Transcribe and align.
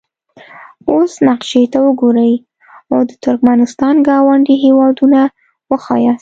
اوس 0.91 1.11
نقشې 1.27 1.63
ته 1.71 1.79
وګورئ 1.85 2.33
او 2.91 2.99
د 3.09 3.11
ترکمنستان 3.23 3.95
ګاونډي 4.07 4.55
هیوادونه 4.65 5.19
وښایاست. 5.69 6.19